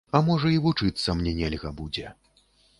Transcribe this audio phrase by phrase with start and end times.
[0.19, 2.07] А можа і вучыцца мне нельга будзе.